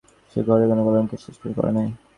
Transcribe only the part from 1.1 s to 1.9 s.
স্পর্শ করে নাই।